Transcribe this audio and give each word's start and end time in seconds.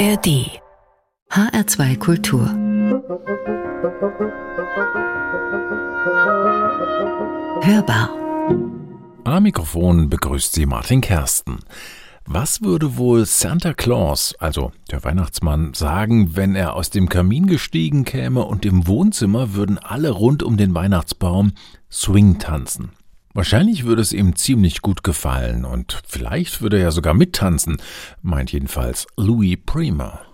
ARD 0.00 0.62
HR2 1.30 1.98
Kultur 1.98 2.46
Hörbar 7.60 8.08
Am 9.24 9.42
Mikrofon 9.42 10.08
begrüßt 10.08 10.54
Sie 10.54 10.64
Martin 10.64 11.02
Kersten. 11.02 11.58
Was 12.24 12.62
würde 12.62 12.96
wohl 12.96 13.26
Santa 13.26 13.74
Claus, 13.74 14.34
also 14.38 14.72
der 14.90 15.04
Weihnachtsmann, 15.04 15.74
sagen, 15.74 16.34
wenn 16.34 16.54
er 16.54 16.76
aus 16.76 16.88
dem 16.88 17.10
Kamin 17.10 17.44
gestiegen 17.44 18.04
käme 18.06 18.46
und 18.46 18.64
im 18.64 18.86
Wohnzimmer 18.86 19.52
würden 19.52 19.76
alle 19.76 20.12
rund 20.12 20.42
um 20.42 20.56
den 20.56 20.74
Weihnachtsbaum 20.74 21.52
Swing 21.90 22.38
tanzen? 22.38 22.92
Wahrscheinlich 23.32 23.84
würde 23.84 24.02
es 24.02 24.12
ihm 24.12 24.34
ziemlich 24.34 24.82
gut 24.82 25.04
gefallen 25.04 25.64
und 25.64 26.02
vielleicht 26.06 26.62
würde 26.62 26.80
er 26.80 26.90
sogar 26.90 27.14
mittanzen, 27.14 27.80
meint 28.22 28.52
jedenfalls 28.52 29.06
Louis 29.16 29.56
Prima. 29.64 30.29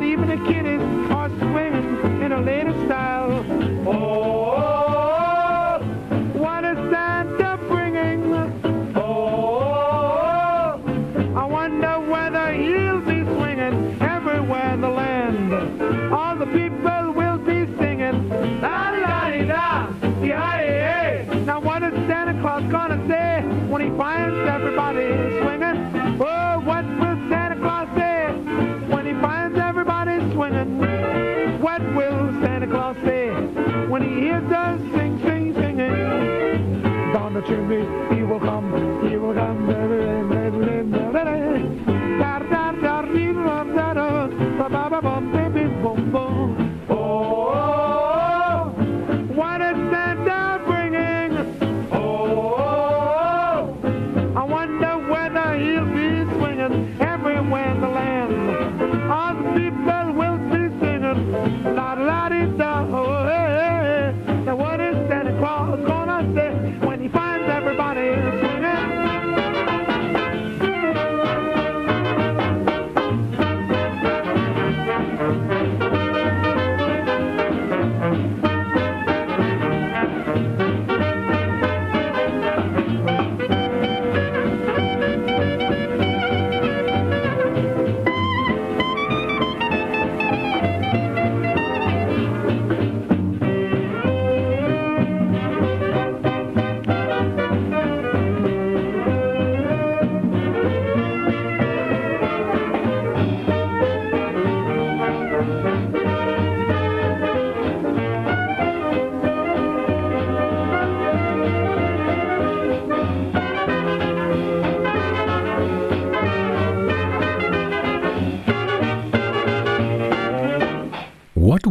not 0.00 0.08
even 0.08 0.30
a 0.30 0.36
kid 0.46 0.64
is 0.64 0.99
down 37.50 37.68
the 37.68 38.19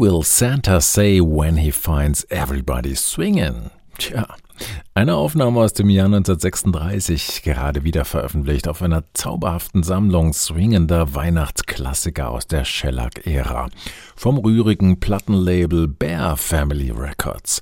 will 0.10 0.24
Santa 0.24 0.82
say 0.82 1.22
when 1.22 1.58
he 1.58 1.70
finds 1.70 2.26
everybody 2.32 2.96
swinging? 2.96 3.70
Tja, 4.00 4.26
eine 4.96 5.16
Aufnahme 5.16 5.60
aus 5.60 5.74
dem 5.74 5.88
Jahr 5.90 6.08
1936, 6.08 7.44
gerade 7.44 7.84
wieder 7.84 8.06
veröffentlicht 8.06 8.68
auf 8.68 8.82
einer 8.82 9.04
zauberhaften 9.14 9.84
Sammlung 9.84 10.34
swingender 10.34 11.14
Weihnachtsklassiker 11.14 12.32
aus 12.32 12.48
der 12.48 12.66
Shellac-Ära 12.66 13.70
vom 14.16 14.40
rührigen 14.40 15.00
Plattenlabel 15.00 15.88
Bear 15.88 16.38
Family 16.38 16.90
Records. 16.90 17.62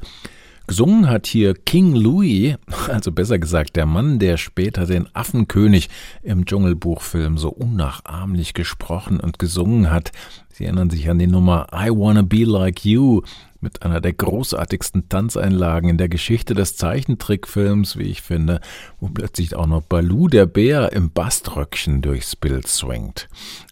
Gesungen 0.68 1.10
hat 1.10 1.28
hier 1.28 1.54
King 1.54 1.96
Louis, 1.96 2.56
also 2.90 3.14
besser 3.14 3.40
gesagt 3.40 3.78
der 3.78 3.86
Mann, 3.86 4.20
der 4.20 4.36
später 4.36 4.86
den 4.86 5.08
Affenkönig 5.16 5.88
im 6.24 6.46
Dschungelbuchfilm 6.46 7.38
so 7.38 7.48
unnachahmlich 7.48 8.54
gesprochen 8.54 9.22
und 9.22 9.40
gesungen 9.40 9.90
hat. 9.90 10.12
Sie 10.52 10.66
erinnern 10.66 10.90
sich 10.90 11.10
an 11.10 11.20
die 11.20 11.28
Nummer 11.28 11.68
I 11.74 11.90
Wanna 11.90 12.22
Be 12.22 12.44
Like 12.44 12.84
You 12.84 13.22
mit 13.62 13.84
einer 13.84 14.02
der 14.02 14.14
großartigsten 14.14 15.10
Tanzeinlagen 15.10 15.90
in 15.90 15.98
der 15.98 16.10
Geschichte 16.10 16.54
des 16.54 16.76
Zeichentrickfilms, 16.76 17.98
wie 17.98 18.04
ich 18.04 18.22
finde, 18.22 18.62
wo 19.00 19.08
plötzlich 19.08 19.56
auch 19.56 19.68
noch 19.68 19.82
Baloo 19.82 20.28
der 20.28 20.46
Bär 20.46 20.94
im 20.94 21.12
Baströckchen 21.12 22.02
durchs 22.02 22.36
Bild 22.36 22.68
swingt. 22.68 23.28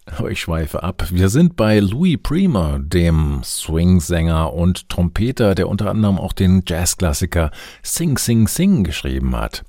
Aber 0.06 0.30
ich 0.30 0.40
schweife 0.40 0.82
ab. 0.82 1.08
Wir 1.10 1.28
sind 1.28 1.56
bei 1.56 1.80
Louis 1.80 2.18
Prima, 2.22 2.78
dem 2.78 3.40
Swing-Sänger 3.42 4.52
und 4.52 4.88
Trompeter, 4.88 5.54
der 5.54 5.68
unter 5.68 5.90
anderem 5.90 6.18
auch 6.18 6.32
den 6.32 6.62
Jazzklassiker 6.66 7.50
Sing 7.82 8.18
Sing 8.18 8.46
Sing 8.46 8.84
geschrieben 8.84 9.36
hat. 9.36 9.64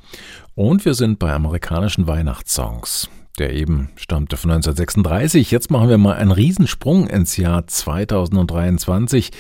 Und 0.56 0.86
wir 0.86 0.94
sind 0.94 1.19
bei 1.19 1.34
amerikanischen 1.34 2.08
Weihnachtssongs. 2.08 3.10
Der 3.38 3.54
eben 3.54 3.90
stammte 3.96 4.36
von 4.36 4.50
1936. 4.50 5.52
Jetzt 5.52 5.69
machen 5.69 5.90
wir 5.90 6.00
mal 6.00 6.16
einen 6.16 6.31
Riesensprung 6.31 7.08
ins 7.08 7.38
Jahr 7.38 7.68
2023. 7.68 9.31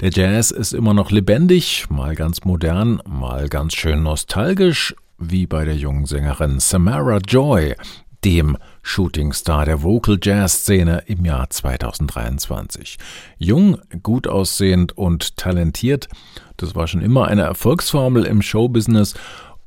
Der 0.00 0.10
Jazz 0.10 0.50
ist 0.50 0.72
immer 0.72 0.94
noch 0.94 1.10
lebendig, 1.10 1.88
mal 1.90 2.14
ganz 2.14 2.44
modern, 2.44 3.00
mal 3.06 3.48
ganz 3.48 3.74
schön 3.74 4.02
nostalgisch, 4.02 4.94
wie 5.18 5.46
bei 5.46 5.64
der 5.64 5.76
jungen 5.76 6.06
Sängerin 6.06 6.60
Samara 6.60 7.18
Joy. 7.18 7.74
dem 8.24 8.56
Shootingstar 8.82 9.64
der 9.64 9.82
Vocal 9.82 10.16
Jazz 10.22 10.60
Szene 10.60 11.02
im 11.06 11.24
Jahr 11.24 11.50
2023. 11.50 12.96
Jung, 13.38 13.78
gut 14.04 14.28
aussehend 14.28 14.96
und 14.96 15.36
talentiert, 15.36 16.08
das 16.56 16.76
war 16.76 16.86
schon 16.86 17.02
immer 17.02 17.26
eine 17.26 17.42
Erfolgsformel 17.42 18.24
im 18.24 18.40
Showbusiness 18.40 19.14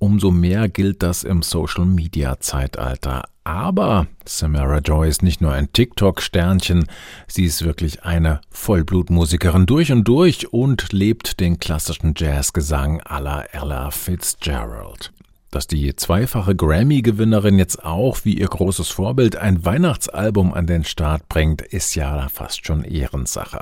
umso 0.05 0.29
mehr 0.29 0.69
gilt 0.69 1.01
das 1.01 1.23
im 1.23 1.41
Social 1.41 1.85
Media 1.85 2.39
Zeitalter. 2.39 3.23
Aber 3.43 4.07
Samara 4.23 4.77
Joy 4.77 5.09
ist 5.09 5.23
nicht 5.23 5.41
nur 5.41 5.51
ein 5.51 5.73
TikTok-Sternchen, 5.73 6.85
sie 7.27 7.45
ist 7.45 7.65
wirklich 7.65 8.03
eine 8.03 8.41
Vollblutmusikerin 8.51 9.65
durch 9.65 9.91
und 9.91 10.07
durch 10.07 10.53
und 10.53 10.93
lebt 10.93 11.39
den 11.39 11.59
klassischen 11.59 12.13
Jazzgesang 12.15 13.01
aller 13.01 13.53
Ella 13.53 13.89
Fitzgerald. 13.89 15.11
Dass 15.55 15.67
die 15.67 15.95
zweifache 15.95 16.53
Grammy-Gewinnerin 16.53 17.57
jetzt 17.57 17.85
auch 17.85 18.25
wie 18.25 18.37
ihr 18.37 18.49
großes 18.49 18.89
Vorbild 18.89 19.37
ein 19.37 19.63
Weihnachtsalbum 19.63 20.53
an 20.53 20.67
den 20.67 20.83
Start 20.83 21.29
bringt, 21.29 21.61
ist 21.61 21.95
ja 21.95 22.27
fast 22.27 22.65
schon 22.65 22.83
Ehrensache. 22.83 23.59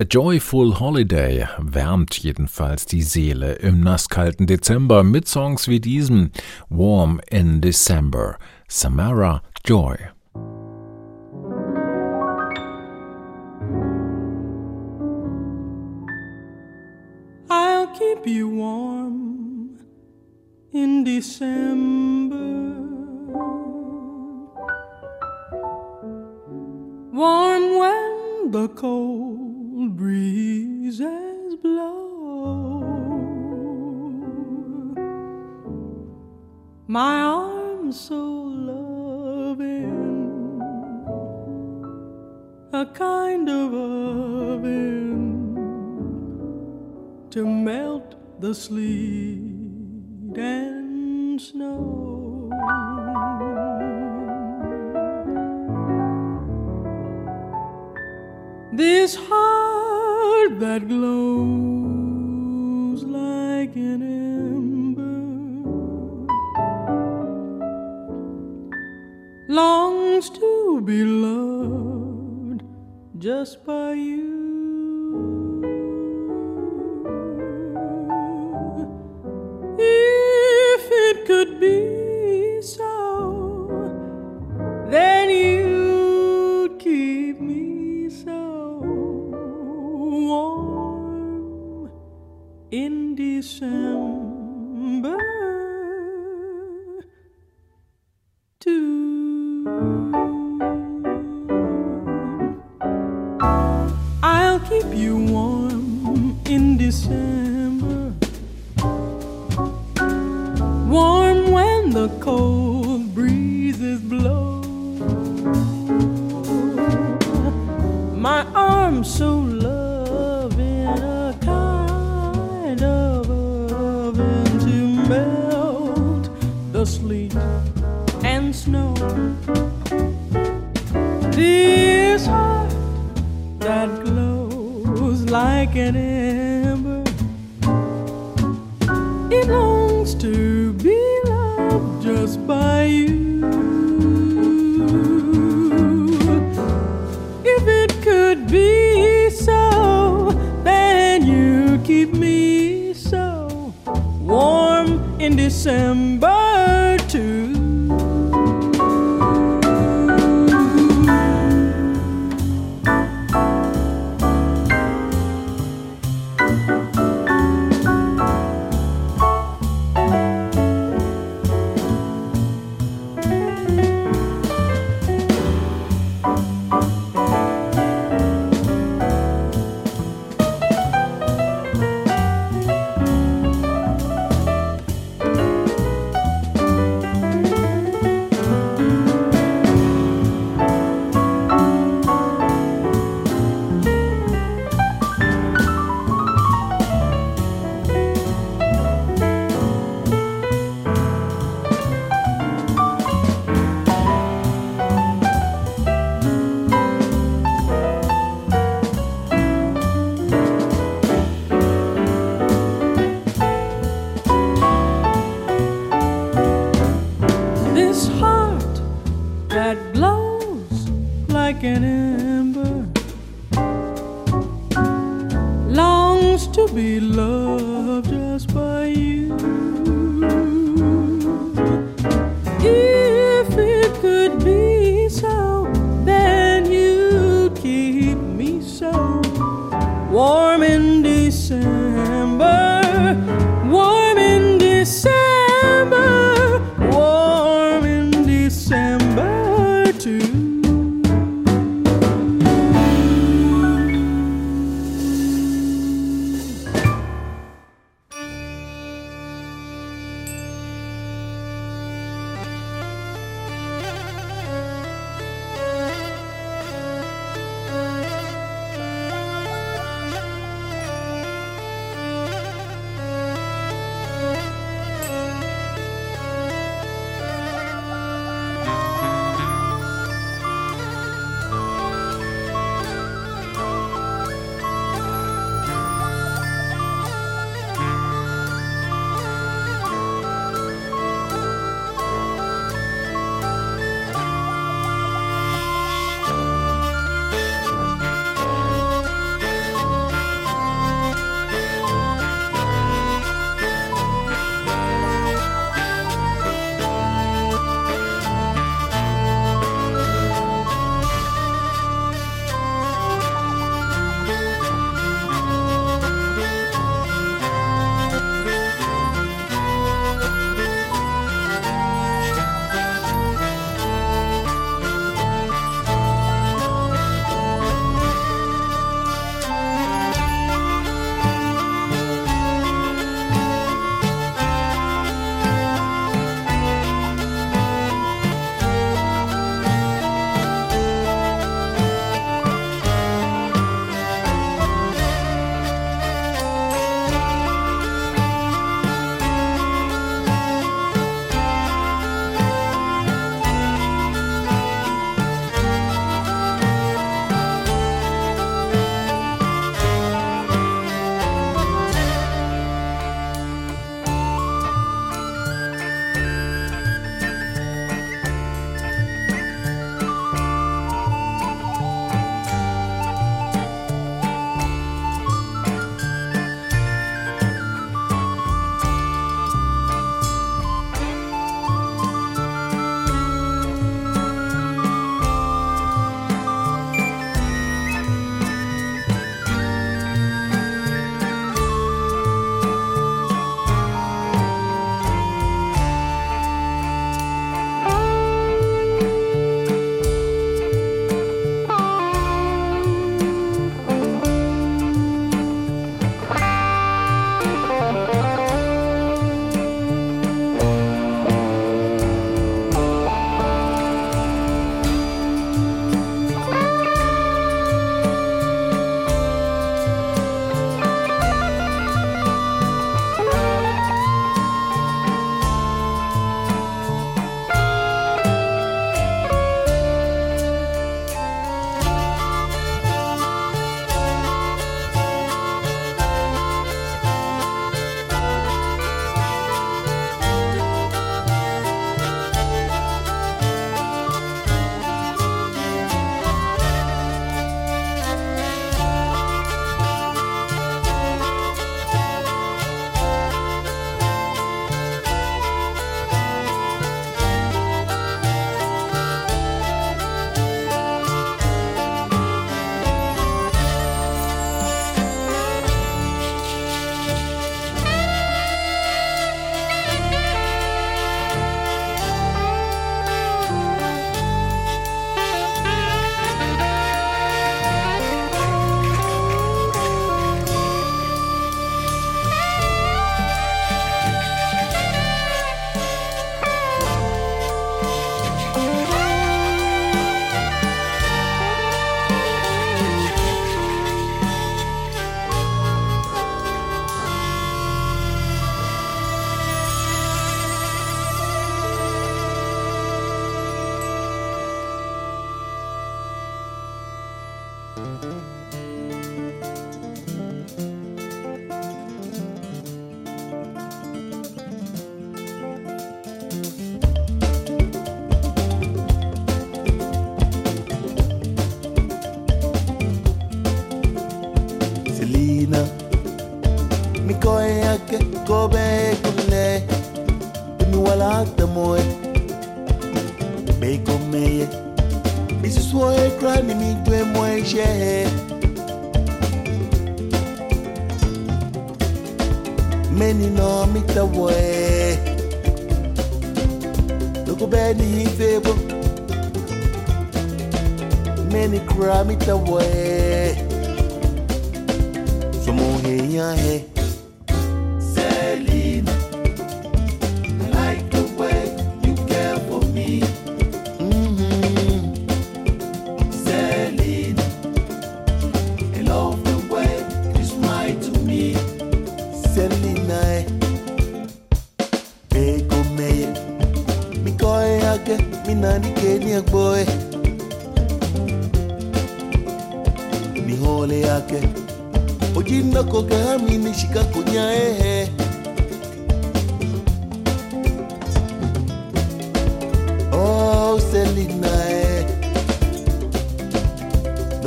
A 0.00 0.04
Joyful 0.08 0.78
Holiday 0.78 1.48
wärmt 1.58 2.16
jedenfalls 2.16 2.86
die 2.86 3.02
Seele 3.02 3.54
im 3.54 3.80
nasskalten 3.80 4.46
Dezember 4.46 5.02
mit 5.02 5.26
Songs 5.26 5.66
wie 5.66 5.80
diesem 5.80 6.30
Warm 6.68 7.20
in 7.28 7.60
December. 7.60 8.36
Samara 8.68 9.42
Joy. 9.64 9.96
I'll 17.50 17.88
keep 17.98 18.24
you 18.28 18.60
warm 18.60 18.95
in 20.82 21.04
December. 21.04 22.36
Warm 27.12 27.64
when 27.82 28.50
the 28.50 28.68
cold 28.68 29.96
breezes 29.96 31.56
blow. 31.62 32.82
My 36.86 37.20
arms 37.20 37.98
so 37.98 38.22
loving, 38.72 39.88
a 42.74 42.84
kind 42.84 43.48
of 43.48 43.72
oven 43.72 45.16
to 47.30 47.46
melt 47.46 48.14
the 48.40 48.54
and 50.38 51.40
snow. 51.40 52.50
This 58.72 59.16
heart 59.16 60.60
that 60.60 60.88
glows 60.88 61.84
like 63.04 63.76
an 63.76 64.02
ember 64.02 65.02
longs 69.48 70.28
to 70.30 70.80
be 70.84 71.04
loved 71.04 72.62
just 73.18 73.64
by 73.64 73.92
you. 73.94 74.36
Could 81.26 81.60
be 81.60 81.65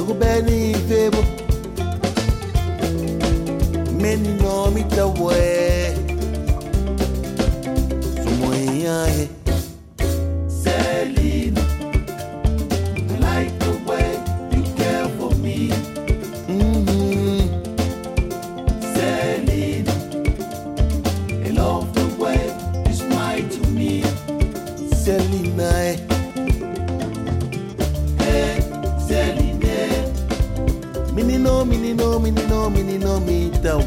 go 0.10 0.16
beni 0.16 0.74
febo 0.88 1.22
Meni 4.01 4.30
no 4.42 4.72
mi 4.72 4.84
tawe 4.84 5.42
Sumo 8.24 8.56
yaye 8.86 9.30
nomini 32.70 32.98
nomita 33.00 33.78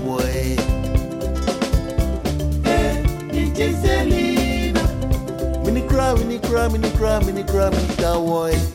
cry, 5.89 6.15
Minikra, 6.19 6.41
cry, 6.43 6.69
minikra, 6.69 7.21
cry, 7.47 7.71
minikra 7.71 8.21
woe. 8.21 8.72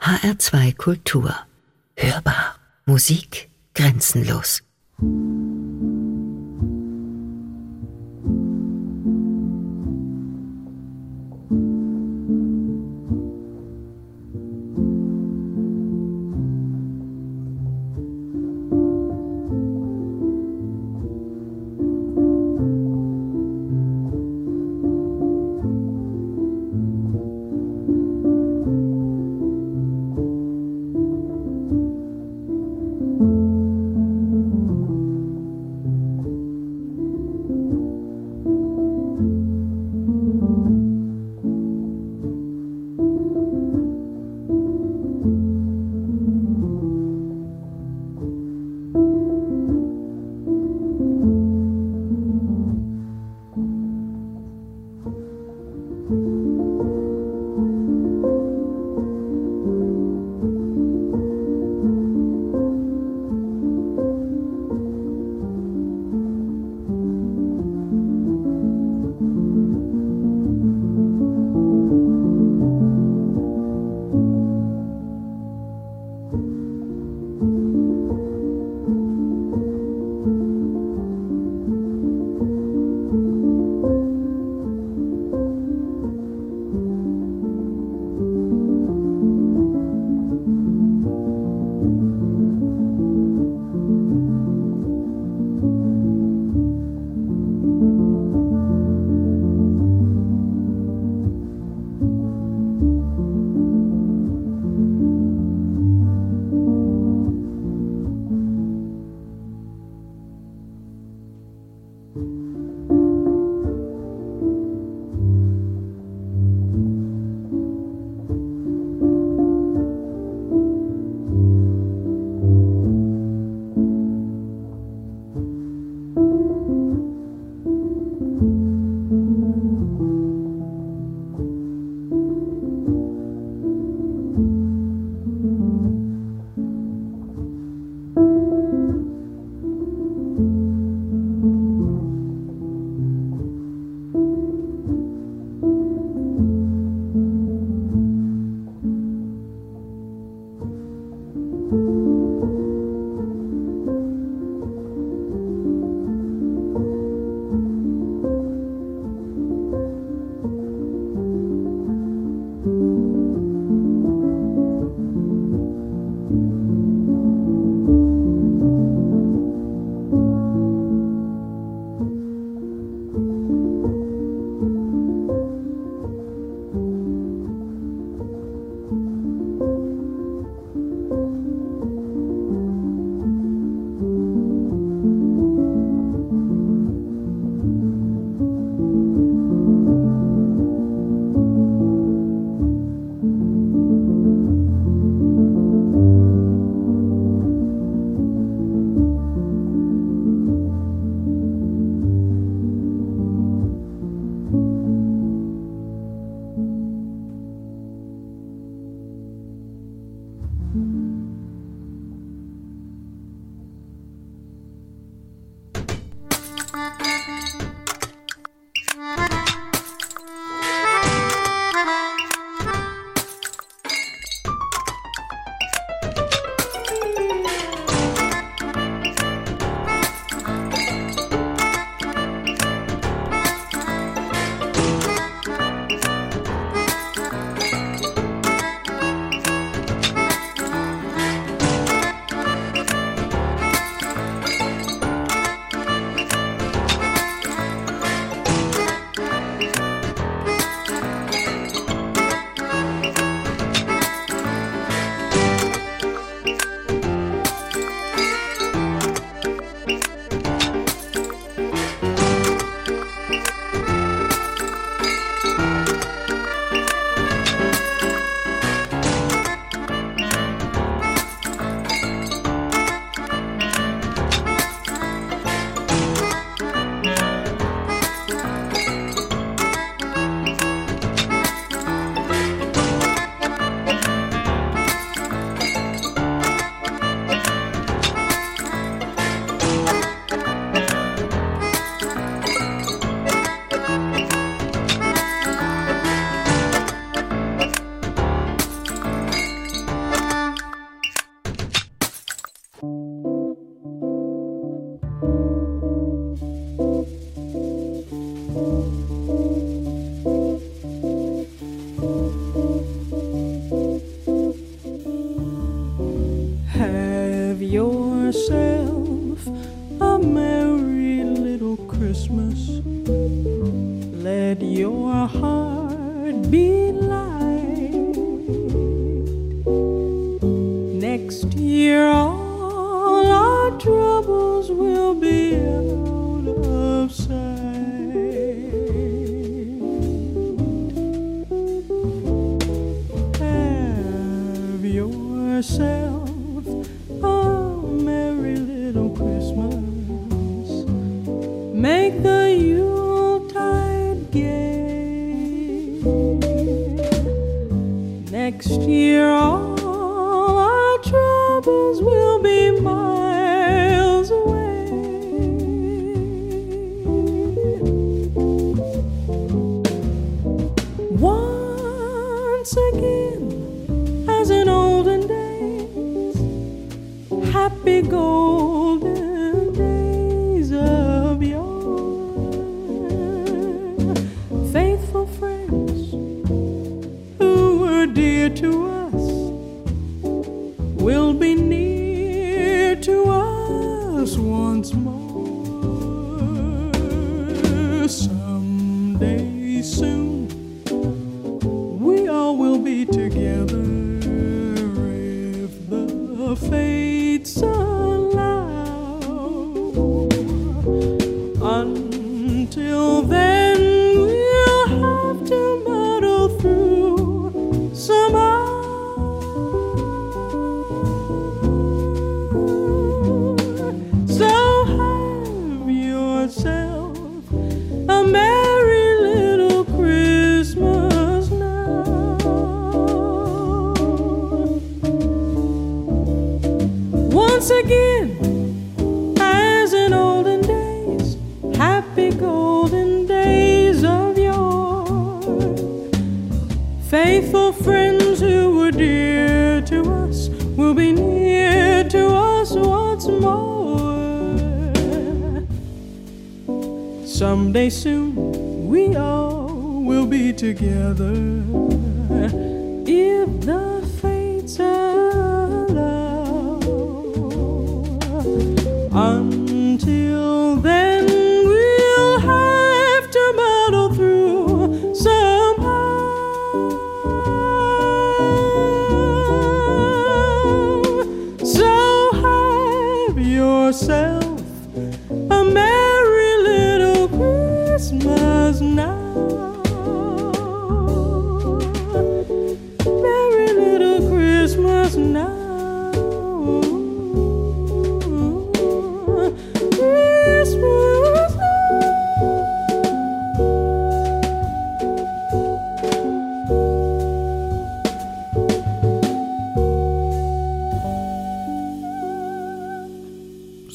HR2 0.00 0.76
Kultur. 0.76 1.34
Hörbar. 1.96 2.54
Musik 2.86 3.50
grenzenlos. 3.74 4.62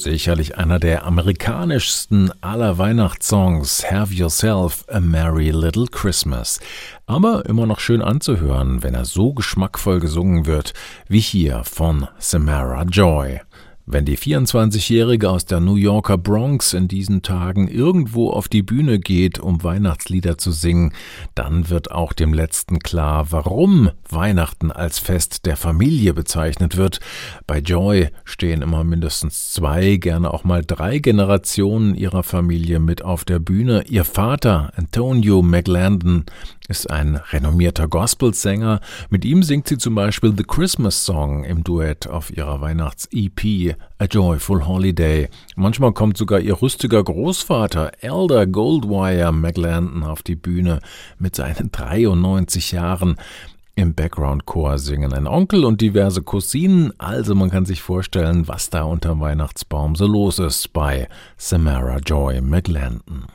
Sicherlich 0.03 0.57
einer 0.57 0.79
der 0.79 1.05
amerikanischsten 1.05 2.29
aller 2.41 2.77
Weihnachtssongs, 2.77 3.89
Have 3.89 4.13
Yourself 4.13 4.83
a 4.89 4.99
Merry 4.99 5.51
Little 5.51 5.85
Christmas. 5.89 6.59
Aber 7.05 7.45
immer 7.45 7.65
noch 7.65 7.79
schön 7.79 8.01
anzuhören, 8.01 8.83
wenn 8.83 8.95
er 8.95 9.05
so 9.05 9.31
geschmackvoll 9.31 10.01
gesungen 10.01 10.45
wird, 10.45 10.73
wie 11.07 11.21
hier 11.21 11.63
von 11.63 12.09
Samara 12.19 12.83
Joy. 12.83 13.39
Wenn 13.85 14.05
die 14.05 14.17
24-Jährige 14.17 15.29
aus 15.29 15.43
der 15.43 15.59
New 15.59 15.75
Yorker 15.75 16.17
Bronx 16.17 16.71
in 16.71 16.87
diesen 16.87 17.21
Tagen 17.21 17.67
irgendwo 17.67 18.29
auf 18.29 18.47
die 18.47 18.63
Bühne 18.63 18.97
geht, 18.97 19.39
um 19.39 19.61
Weihnachtslieder 19.61 20.37
zu 20.37 20.53
singen, 20.53 20.93
dann 21.35 21.69
wird 21.69 21.91
auch 21.91 22.13
dem 22.13 22.33
Letzten 22.33 22.79
klar, 22.79 23.27
warum 23.31 23.91
Weihnachten 24.07 24.71
als 24.71 24.99
Fest 24.99 25.45
der 25.45 25.57
Familie 25.57 26.13
bezeichnet 26.13 26.77
wird. 26.77 27.01
Bei 27.45 27.59
Joy 27.59 28.07
stehen 28.23 28.61
immer 28.61 28.85
mindestens 28.85 29.51
zwei, 29.51 29.97
gerne 29.97 30.33
auch 30.33 30.45
mal 30.45 30.63
drei 30.65 30.99
Generationen 30.99 31.93
ihrer 31.93 32.23
Familie 32.23 32.79
mit 32.79 33.01
auf 33.01 33.25
der 33.25 33.39
Bühne. 33.39 33.83
Ihr 33.89 34.05
Vater, 34.05 34.71
Antonio 34.77 35.41
McLandon, 35.41 36.23
ist 36.69 36.89
ein 36.89 37.17
renommierter 37.17 37.89
Gospelsänger. 37.89 38.79
Mit 39.09 39.25
ihm 39.25 39.43
singt 39.43 39.67
sie 39.67 39.77
zum 39.77 39.95
Beispiel 39.95 40.33
The 40.35 40.45
Christmas 40.45 41.03
Song 41.03 41.43
im 41.43 41.65
Duett 41.65 42.07
auf 42.07 42.35
ihrer 42.35 42.61
Weihnachts-EP 42.61 43.72
A 43.97 44.05
Joyful 44.05 44.65
Holiday. 44.67 45.29
Manchmal 45.55 45.93
kommt 45.93 46.17
sogar 46.17 46.39
ihr 46.39 46.61
rüstiger 46.61 47.03
Großvater 47.03 47.91
Elder 48.01 48.47
Goldwire 48.47 49.31
McLandon 49.31 50.03
auf 50.03 50.23
die 50.23 50.35
Bühne 50.35 50.79
mit 51.19 51.35
seinen 51.35 51.71
93 51.71 52.71
Jahren. 52.71 53.17
Im 53.75 53.95
Background-Chor 53.95 54.77
singen 54.77 55.13
ein 55.13 55.25
Onkel 55.25 55.65
und 55.65 55.81
diverse 55.81 56.21
Cousinen, 56.21 56.93
also 56.99 57.33
man 57.33 57.49
kann 57.49 57.65
sich 57.65 57.81
vorstellen, 57.81 58.47
was 58.47 58.69
da 58.69 58.83
unterm 58.83 59.19
Weihnachtsbaum 59.19 59.95
so 59.95 60.05
los 60.05 60.37
ist 60.37 60.73
bei 60.73 61.07
Samara 61.37 61.97
Joy 61.97 62.41
McLandon. 62.41 63.25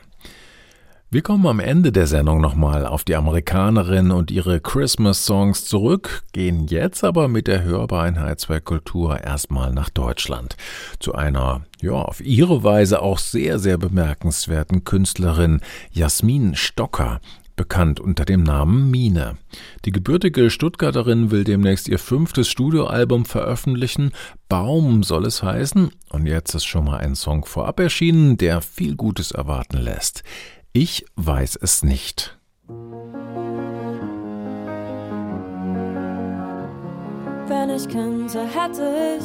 Wir 1.10 1.22
kommen 1.22 1.46
am 1.46 1.58
Ende 1.58 1.90
der 1.90 2.06
Sendung 2.06 2.38
nochmal 2.38 2.84
auf 2.84 3.02
die 3.02 3.16
Amerikanerin 3.16 4.10
und 4.10 4.30
ihre 4.30 4.60
Christmas-Songs 4.60 5.64
zurück, 5.64 6.22
gehen 6.34 6.66
jetzt 6.66 7.02
aber 7.02 7.28
mit 7.28 7.46
der 7.46 7.62
Hörbareinheitswerkkultur 7.62 9.18
erstmal 9.18 9.72
nach 9.72 9.88
Deutschland. 9.88 10.58
Zu 11.00 11.14
einer, 11.14 11.62
ja, 11.80 11.92
auf 11.92 12.20
ihre 12.20 12.62
Weise 12.62 13.00
auch 13.00 13.18
sehr, 13.18 13.58
sehr 13.58 13.78
bemerkenswerten 13.78 14.84
Künstlerin 14.84 15.62
Jasmin 15.92 16.54
Stocker 16.54 17.22
bekannt 17.56 18.00
unter 18.00 18.26
dem 18.26 18.42
Namen 18.42 18.90
Mine. 18.90 19.38
Die 19.86 19.92
gebürtige 19.92 20.50
Stuttgarterin 20.50 21.30
will 21.30 21.44
demnächst 21.44 21.88
ihr 21.88 21.98
fünftes 21.98 22.48
Studioalbum 22.48 23.24
veröffentlichen. 23.24 24.12
Baum 24.48 25.02
soll 25.02 25.26
es 25.26 25.42
heißen. 25.42 25.90
Und 26.10 26.26
jetzt 26.26 26.54
ist 26.54 26.66
schon 26.66 26.84
mal 26.84 26.98
ein 26.98 27.16
Song 27.16 27.46
vorab 27.46 27.80
erschienen, 27.80 28.36
der 28.36 28.60
viel 28.60 28.94
Gutes 28.94 29.32
erwarten 29.32 29.78
lässt. 29.78 30.22
Ich 30.80 31.04
weiß 31.16 31.58
es 31.60 31.82
nicht. 31.82 32.38
Wenn 37.48 37.70
ich 37.70 37.88
könnte, 37.88 38.46
hätte 38.46 39.16
ich 39.18 39.24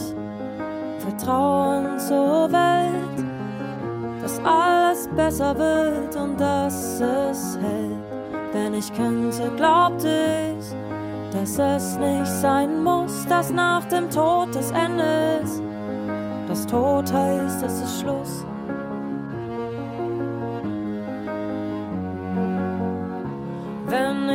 Vertrauen 1.04 2.00
zur 2.00 2.52
Welt, 2.52 3.26
dass 4.20 4.40
alles 4.44 5.08
besser 5.16 5.56
wird 5.56 6.16
und 6.16 6.42
dass 6.42 7.00
es 7.00 7.60
hält. 7.62 8.02
Wenn 8.52 8.74
ich 8.74 8.92
könnte, 8.92 9.52
glaubte 9.56 10.10
ich, 10.58 10.66
dass 11.34 11.60
es 11.60 12.00
nicht 12.00 12.32
sein 12.42 12.84
muss, 12.84 13.28
dass 13.28 13.52
nach 13.52 13.86
dem 13.86 14.10
Tod 14.10 14.56
das 14.56 14.72
Ende 14.72 15.40
ist. 15.44 15.62
Das 16.48 16.66
Tod 16.66 17.14
heißt, 17.14 17.62
es 17.62 17.80
ist 17.80 18.02
Schluss. 18.02 18.44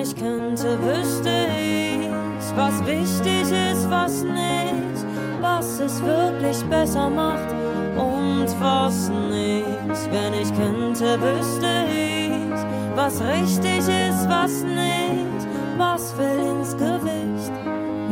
Ich 0.09 0.17
könnte, 0.17 0.79
wüsste 0.83 1.31
ich, 1.59 2.09
was 2.57 2.87
wichtig 2.87 3.43
ist, 3.43 3.91
was 3.91 4.23
nicht. 4.23 5.05
was 5.41 5.81
es 5.81 6.03
wirklich 6.03 6.63
besser 6.65 7.09
macht 7.09 7.51
und 7.97 8.47
was 8.61 9.09
nicht. 9.09 10.11
Wenn 10.11 10.35
ich 10.35 10.49
könnte, 10.57 11.21
wüsste 11.21 11.85
ich, 11.91 12.97
was 12.97 13.21
richtig 13.23 13.79
ist, 13.79 14.29
was 14.29 14.63
nicht, 14.65 15.47
was 15.77 16.13
fällt 16.13 16.41
ins 16.41 16.77
Gewicht. 16.77 17.53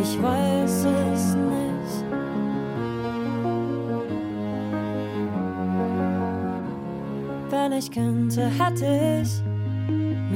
Ich 0.01 0.23
weiß 0.23 0.87
es 1.13 1.35
nicht. 1.35 2.05
Wenn 7.51 7.73
ich 7.73 7.91
könnte, 7.91 8.47
hätte 8.47 9.23
ich 9.23 9.56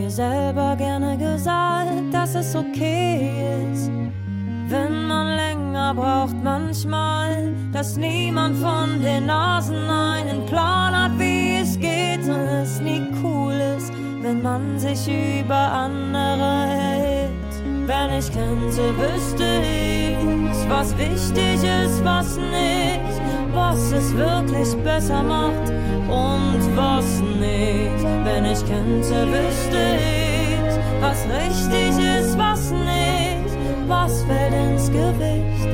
mir 0.00 0.10
selber 0.10 0.76
gerne 0.76 1.18
gesagt, 1.18 2.12
dass 2.12 2.34
es 2.34 2.56
okay 2.56 3.66
ist, 3.70 3.90
wenn 4.68 5.06
man 5.06 5.36
länger 5.36 5.94
braucht 5.94 6.42
manchmal, 6.42 7.52
dass 7.72 7.96
niemand 7.96 8.56
von 8.56 9.02
den 9.02 9.26
Nasen 9.26 9.90
einen 9.90 10.46
Plan 10.46 10.96
hat, 10.96 11.18
wie 11.18 11.56
es 11.56 11.78
geht 11.78 12.22
und 12.22 12.48
es 12.62 12.80
nie 12.80 13.02
cool 13.22 13.52
ist, 13.76 13.92
wenn 14.22 14.42
man 14.42 14.78
sich 14.78 15.06
über 15.06 15.72
andere 15.84 16.66
hält. 16.66 17.54
Wenn 17.86 18.18
ich 18.18 18.32
könnte, 18.32 18.82
wüsste 18.96 19.48
ich, 19.62 20.70
was 20.70 20.96
wichtig 20.96 21.56
ist, 21.84 22.02
was 22.04 22.36
nicht, 22.36 23.20
was 23.52 23.92
es 23.92 24.16
wirklich 24.16 24.74
besser 24.82 25.22
macht 25.22 25.79
und 26.08 26.76
was 26.76 27.20
nicht. 27.20 28.04
Wenn 28.24 28.44
ich 28.44 28.60
könnte, 28.66 29.26
wüsste 29.28 29.98
ich, 29.98 30.74
was 31.00 31.26
richtig 31.26 31.90
ist, 31.98 32.38
was 32.38 32.70
nicht, 32.70 33.56
was 33.86 34.22
fällt 34.24 34.54
ins 34.54 34.90
Gewicht. 34.90 35.68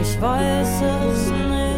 Ich 0.00 0.20
weiß 0.20 0.82
es 1.08 1.30
nicht. 1.30 1.72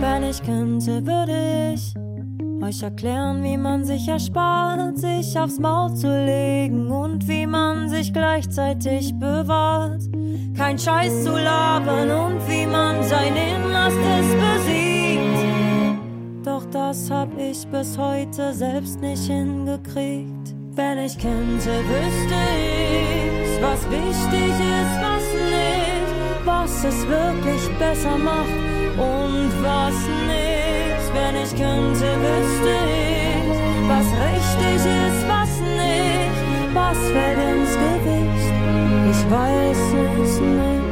Wenn 0.00 0.22
ich 0.24 0.42
könnte, 0.42 1.04
würde 1.06 1.72
ich 1.74 1.94
euch 2.64 2.82
erklären, 2.82 3.42
wie 3.42 3.56
man 3.56 3.84
sich 3.84 4.08
erspart, 4.08 4.98
sich 4.98 5.38
aufs 5.38 5.58
Maul 5.58 5.94
zu 5.94 6.08
legen 6.08 6.90
und 6.90 7.28
wie 7.28 7.46
man 7.46 7.88
sich 7.90 8.12
gleichzeitig 8.12 9.12
bewahrt. 9.18 10.02
Kein 10.56 10.78
Scheiß 10.78 11.24
zu 11.24 11.32
labern 11.32 12.10
und 12.10 12.48
wie 12.48 12.66
man 12.66 13.02
sein 13.02 13.34
Innerstes 13.36 14.26
besiegt. 14.44 15.46
Doch 16.44 16.64
das 16.70 17.10
hab 17.10 17.28
ich 17.38 17.66
bis 17.68 17.98
heute 17.98 18.54
selbst 18.54 19.00
nicht 19.00 19.24
hingekriegt. 19.24 20.54
Wenn 20.74 20.98
ich 20.98 21.18
könnte, 21.18 21.70
wüsste 21.88 22.40
ich, 22.56 23.62
was 23.62 23.84
wichtig 23.90 24.50
ist, 24.50 24.96
was 25.02 25.24
nicht, 25.52 26.46
was 26.46 26.84
es 26.84 27.06
wirklich 27.06 27.78
besser 27.78 28.16
macht 28.16 28.48
und 28.96 29.52
was 29.62 29.94
nicht 29.94 30.23
wenn 31.14 31.36
ich 31.36 31.50
könnte, 31.50 32.06
wüsste 32.24 32.74
ich, 32.90 33.88
was 33.88 34.06
richtig 34.26 34.76
ist, 34.76 35.28
was 35.28 35.52
nicht, 35.60 36.36
was 36.74 36.98
fällt 37.14 37.38
ins 37.38 37.74
Gewicht. 37.84 38.52
Ich 39.10 39.30
weiß 39.30 39.78
es 40.22 40.40
nicht. 40.40 40.83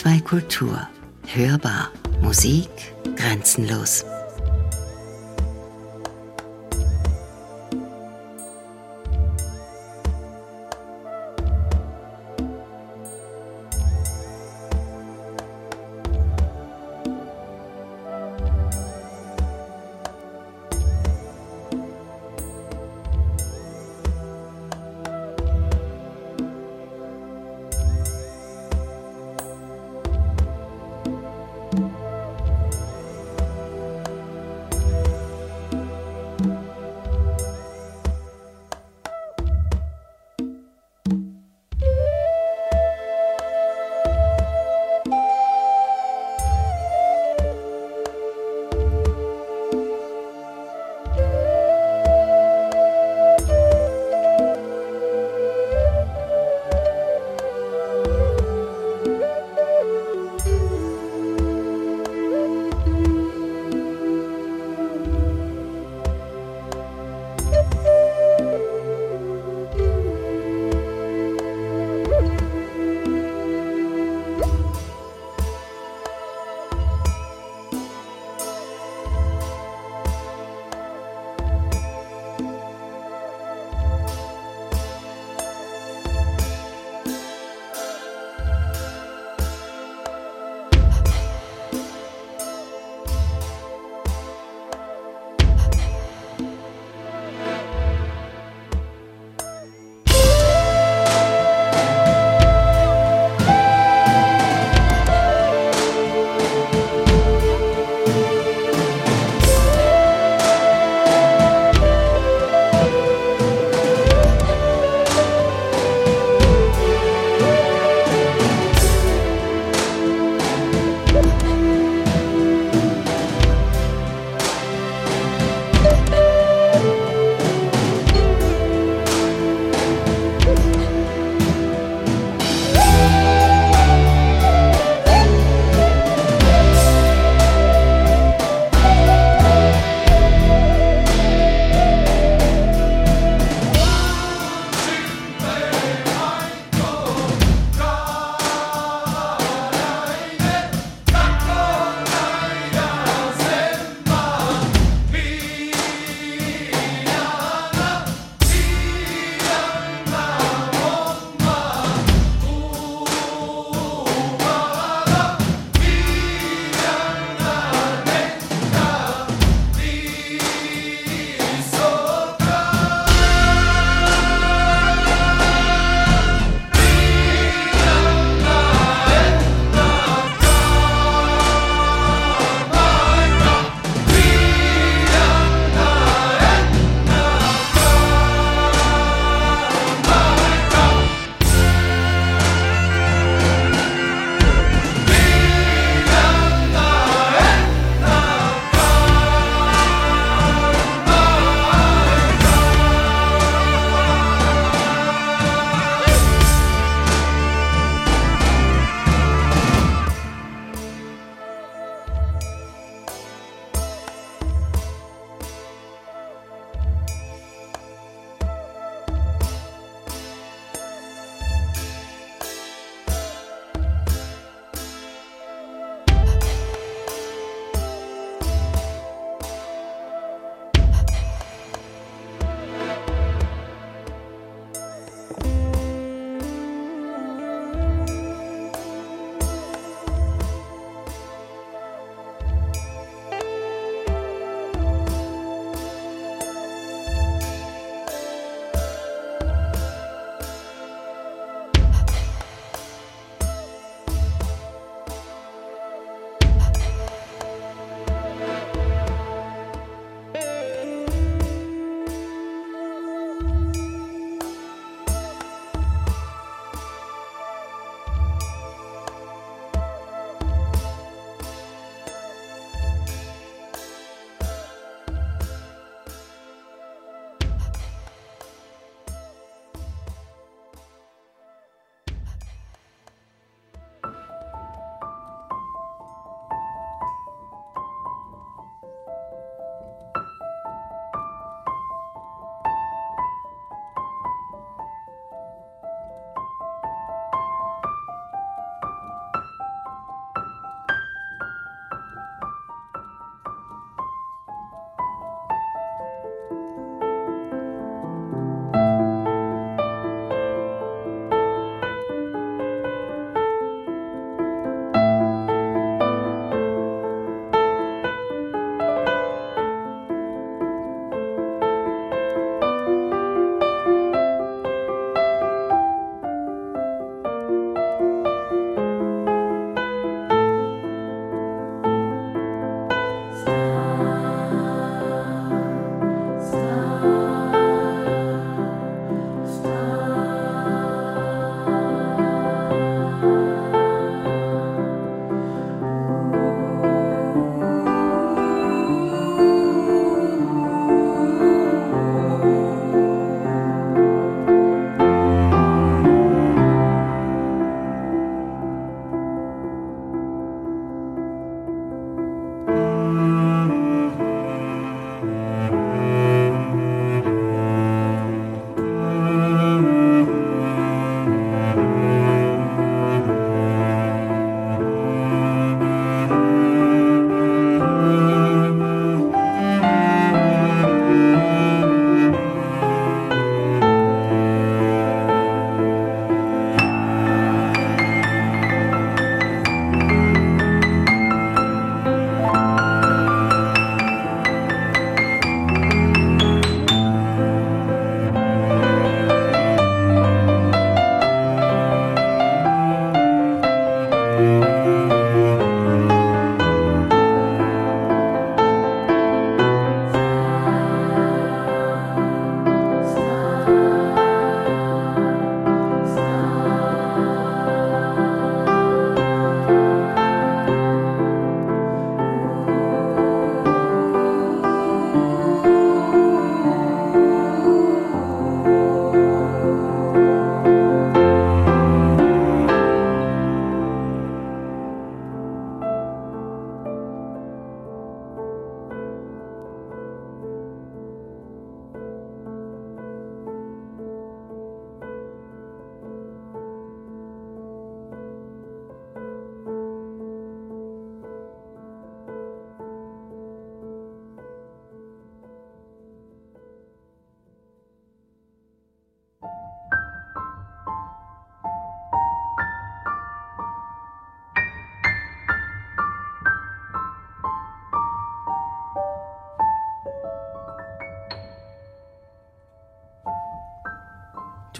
HR2 0.00 0.20
Kultur. 0.22 0.78
Hörbar. 1.26 1.90
Musik 2.22 2.70
grenzenlos. 3.16 4.04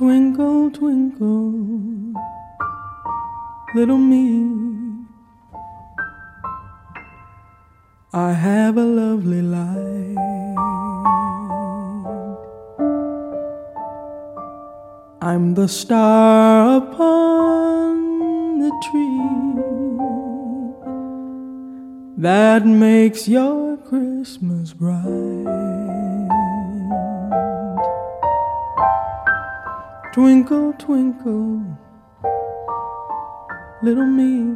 Twinkle, 0.01 0.71
twinkle, 0.71 1.53
little 3.75 3.99
me. 3.99 5.05
I 8.15 8.33
have 8.33 8.79
a 8.79 8.83
lovely 8.83 9.43
light. 9.43 10.17
I'm 15.21 15.53
the 15.53 15.69
star 15.69 16.79
upon 16.79 18.61
the 18.61 18.73
tree 18.87 19.21
that 22.17 22.65
makes 22.65 23.29
your 23.29 23.77
Christmas 23.77 24.73
bright. 24.73 25.30
Twinkle, 30.21 30.75
twinkle, 30.75 31.63
little 33.83 34.05
me. 34.05 34.55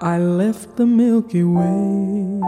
I 0.00 0.18
left 0.18 0.76
the 0.76 0.86
Milky 0.86 1.42
Way 1.42 2.38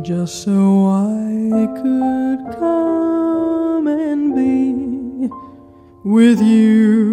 just 0.00 0.42
so 0.44 0.86
I 0.88 1.66
could 1.82 2.58
come 2.58 3.86
and 3.86 4.34
be 4.34 5.28
with 6.04 6.40
you 6.40 7.11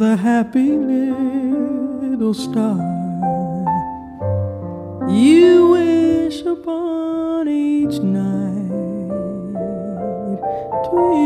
the 0.00 0.16
happy 0.16 0.70
little 0.70 2.32
star 2.32 2.78
you 5.10 5.68
wish 5.72 6.40
upon 6.40 7.46
each 7.46 8.00
night. 8.00 8.70
Twinkle, 10.88 11.20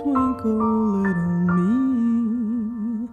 twinkle, 0.00 1.02
little 1.02 1.46
me. 1.58 3.08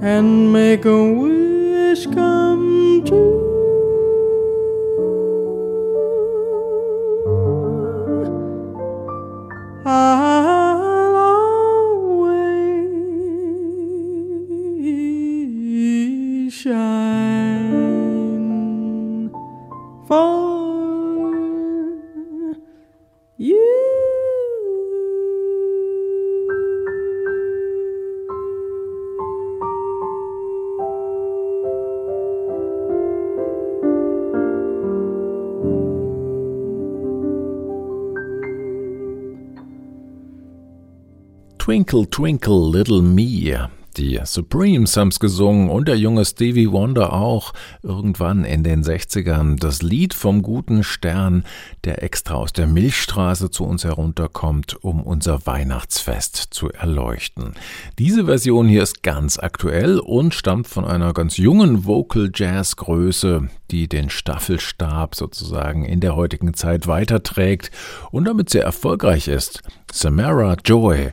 and 0.00 0.52
make 0.52 0.84
a 0.84 1.12
wish 1.12 2.06
come 2.06 3.02
true. 3.04 3.39
Twinkle 41.90 42.08
Twinkle 42.08 42.70
Little 42.70 43.02
Me. 43.02 43.68
Die 43.96 44.20
Supremes 44.22 44.96
haben's 44.96 45.18
gesungen 45.18 45.68
und 45.68 45.88
der 45.88 45.96
junge 45.98 46.24
Stevie 46.24 46.70
Wonder 46.70 47.12
auch 47.12 47.52
irgendwann 47.82 48.44
in 48.44 48.62
den 48.62 48.84
60ern. 48.84 49.58
Das 49.58 49.82
Lied 49.82 50.14
vom 50.14 50.42
guten 50.42 50.84
Stern, 50.84 51.44
der 51.82 52.04
extra 52.04 52.34
aus 52.34 52.52
der 52.52 52.68
Milchstraße 52.68 53.50
zu 53.50 53.64
uns 53.64 53.82
herunterkommt, 53.82 54.76
um 54.84 55.02
unser 55.02 55.44
Weihnachtsfest 55.46 56.36
zu 56.50 56.70
erleuchten. 56.70 57.54
Diese 57.98 58.26
Version 58.26 58.68
hier 58.68 58.84
ist 58.84 59.02
ganz 59.02 59.40
aktuell 59.40 59.98
und 59.98 60.32
stammt 60.32 60.68
von 60.68 60.84
einer 60.84 61.12
ganz 61.12 61.38
jungen 61.38 61.86
Vocal 61.86 62.30
Jazz 62.32 62.76
Größe, 62.76 63.48
die 63.70 63.88
den 63.88 64.10
Staffelstab 64.10 65.14
sozusagen 65.14 65.84
in 65.84 66.00
der 66.00 66.16
heutigen 66.16 66.54
Zeit 66.54 66.86
weiterträgt 66.86 67.70
und 68.10 68.24
damit 68.24 68.50
sehr 68.50 68.64
erfolgreich 68.64 69.28
ist. 69.28 69.62
Samara 69.92 70.56
Joy. 70.64 71.12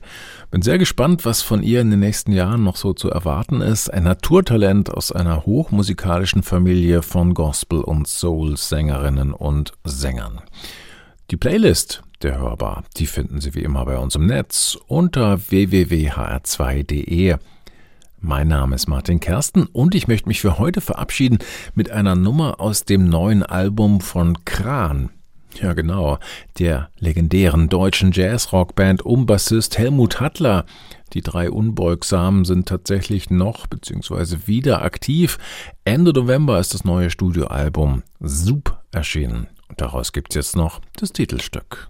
Bin 0.50 0.62
sehr 0.62 0.78
gespannt, 0.78 1.26
was 1.26 1.42
von 1.42 1.62
ihr 1.62 1.82
in 1.82 1.92
den 1.92 2.00
nächsten 2.00 2.32
Jahren 2.32 2.64
noch 2.64 2.78
so 2.78 2.94
zu 2.94 3.10
erwarten 3.10 3.62
ist. 3.62 3.94
Ein 3.94 4.04
Naturtalent 4.04 4.90
aus 4.90 5.12
einer 5.12 5.46
hochmusikalischen 5.46 6.42
Familie 6.42 7.02
von 7.02 7.34
Gospel- 7.34 7.82
und 7.82 8.08
Soul-Sängerinnen 8.08 9.34
und 9.34 9.74
Sängern. 9.84 10.42
Die 11.30 11.38
Playlist 11.38 12.04
der 12.22 12.40
Hörbar, 12.40 12.86
die 12.96 13.06
finden 13.06 13.42
Sie 13.42 13.54
wie 13.54 13.64
immer 13.64 13.86
bei 13.86 13.98
uns 13.98 14.16
im 14.16 14.26
Netz 14.26 14.78
unter 14.88 15.38
www.hr2.de. 15.50 17.36
Mein 18.20 18.48
Name 18.48 18.76
ist 18.76 18.88
Martin 18.88 19.20
Kersten 19.20 19.68
und 19.68 19.94
ich 19.94 20.08
möchte 20.08 20.28
mich 20.28 20.42
für 20.42 20.58
heute 20.58 20.82
verabschieden 20.82 21.38
mit 21.76 21.92
einer 21.92 22.16
Nummer 22.16 22.60
aus 22.60 22.84
dem 22.84 23.08
neuen 23.08 23.44
Album 23.44 24.02
von 24.02 24.44
Kran. 24.44 25.12
Ja, 25.62 25.74
genau, 25.74 26.18
der 26.58 26.90
legendären 26.98 27.70
deutschen 27.70 28.12
Jazz-Rockband 28.12 29.06
um 29.06 29.28
Bassist 29.28 29.78
Helmut 29.78 30.20
Hattler. 30.20 30.66
Die 31.14 31.22
drei 31.22 31.52
Unbeugsamen 31.52 32.44
sind 32.44 32.68
tatsächlich 32.68 33.30
noch 33.30 33.68
bzw. 33.68 34.48
wieder 34.48 34.82
aktiv. 34.82 35.38
Ende 35.86 36.12
November 36.12 36.60
ist 36.60 36.74
das 36.74 36.84
neue 36.84 37.12
Studioalbum 37.12 38.02
Soup 38.24 38.78
erschienen. 38.92 39.48
Und 39.70 39.80
daraus 39.80 40.12
gibt's 40.12 40.36
jetzt 40.36 40.56
noch 40.56 40.82
das 40.96 41.14
Titelstück. 41.14 41.90